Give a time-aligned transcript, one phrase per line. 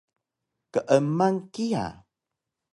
[0.71, 1.85] Keeman kiya